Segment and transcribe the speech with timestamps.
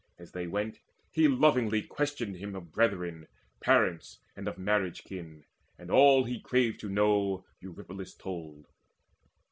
[0.17, 0.79] As they went,
[1.11, 3.27] he lovingly questioned him Of brethren,
[3.59, 5.43] parents, and of marriage kin;
[5.77, 8.65] And all he craved to know Eurypylus told.